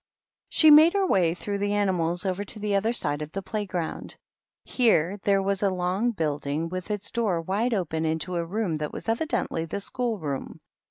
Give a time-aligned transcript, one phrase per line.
[0.49, 4.17] She made her way through the animals over to the other side of the playground.
[4.65, 8.91] Here there was a long building, with its door wide open into a room that
[8.91, 10.59] was evidently the school room.